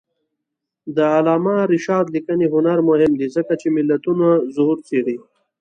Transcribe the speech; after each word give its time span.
د 0.95 0.97
علامه 1.15 1.57
رشاد 1.73 2.05
لیکنی 2.15 2.47
هنر 2.53 2.77
مهم 2.89 3.11
دی 3.19 3.27
ځکه 3.35 3.53
چې 3.61 3.67
ملتونو 3.75 4.27
ظهور 4.55 4.77
څېړي. 4.87 5.17